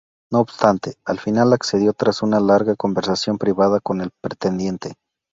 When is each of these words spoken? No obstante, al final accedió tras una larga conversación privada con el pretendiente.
No 0.33 0.39
obstante, 0.39 0.95
al 1.05 1.19
final 1.19 1.53
accedió 1.53 1.93
tras 1.93 2.23
una 2.23 2.39
larga 2.39 2.75
conversación 2.75 3.37
privada 3.37 3.79
con 3.81 4.01
el 4.01 4.09
pretendiente. 4.19 4.95